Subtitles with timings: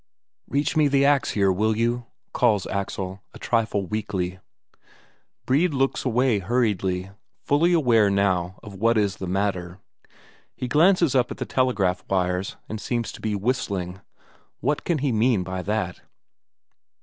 [0.47, 4.39] "Reach me the ax here, will you?" calls Axel, a trifle weakly.
[5.45, 7.11] Brede looks away hurriedly,
[7.43, 9.77] fully aware now of what is the matter;
[10.55, 14.01] he glances up at the telegraph wires and seems to be whistling.
[14.59, 16.01] What can he mean by that?